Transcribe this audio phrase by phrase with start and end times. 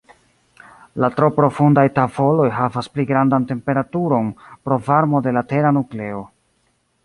[1.03, 6.29] La tro profundaj tavoloj havas pli grandan temperaturon pro varmo de la tera nukleo.